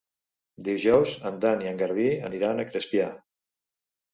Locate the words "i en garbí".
1.65-2.09